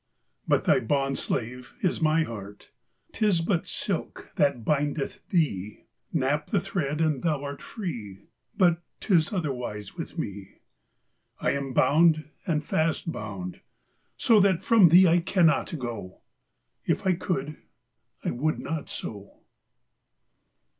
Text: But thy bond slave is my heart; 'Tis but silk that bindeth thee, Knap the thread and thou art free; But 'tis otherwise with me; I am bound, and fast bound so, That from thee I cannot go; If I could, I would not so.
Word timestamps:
But 0.47 0.65
thy 0.65 0.79
bond 0.79 1.19
slave 1.19 1.75
is 1.81 2.01
my 2.01 2.23
heart; 2.23 2.71
'Tis 3.13 3.41
but 3.41 3.67
silk 3.67 4.31
that 4.35 4.65
bindeth 4.65 5.21
thee, 5.29 5.85
Knap 6.11 6.47
the 6.47 6.59
thread 6.59 6.99
and 6.99 7.21
thou 7.21 7.43
art 7.43 7.61
free; 7.61 8.23
But 8.57 8.81
'tis 8.99 9.31
otherwise 9.31 9.93
with 9.95 10.17
me; 10.17 10.55
I 11.39 11.51
am 11.51 11.71
bound, 11.71 12.31
and 12.47 12.63
fast 12.63 13.11
bound 13.11 13.61
so, 14.17 14.39
That 14.39 14.63
from 14.63 14.89
thee 14.89 15.07
I 15.07 15.19
cannot 15.19 15.77
go; 15.77 16.21
If 16.83 17.05
I 17.05 17.13
could, 17.13 17.57
I 18.25 18.31
would 18.31 18.57
not 18.57 18.89
so. 18.89 19.41